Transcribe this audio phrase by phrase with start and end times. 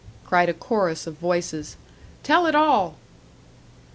[0.25, 1.77] cried a chorus of voices
[2.23, 2.95] "Tell it all!"